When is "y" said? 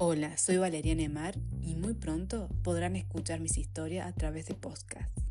1.60-1.74